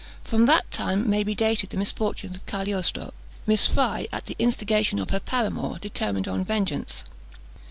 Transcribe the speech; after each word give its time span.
From 0.23 0.47
that 0.47 0.71
time 0.71 1.07
may 1.07 1.23
be 1.23 1.35
dated 1.35 1.69
the 1.69 1.77
misfortunes 1.77 2.35
of 2.35 2.45
Cagliostro. 2.47 3.13
Miss 3.45 3.67
Fry, 3.67 4.07
at 4.11 4.25
the 4.25 4.35
instigation 4.39 4.97
of 4.97 5.11
her 5.11 5.19
paramour, 5.19 5.77
determined 5.79 6.27
on 6.27 6.43
vengeance. 6.43 7.03